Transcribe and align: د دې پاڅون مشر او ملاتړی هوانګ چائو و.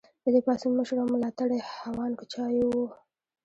د 0.23 0.25
دې 0.33 0.41
پاڅون 0.45 0.73
مشر 0.79 0.97
او 1.01 1.07
ملاتړی 1.13 1.59
هوانګ 1.81 2.17
چائو 2.31 2.67
و. 2.77 2.85